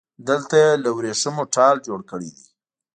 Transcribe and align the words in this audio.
دلته 0.27 0.55
يې 0.63 0.71
له 0.83 0.89
وريښمو 0.97 1.43
ټال 1.55 1.75
جوړ 1.87 1.99
کړی 2.11 2.29
دی 2.35 2.45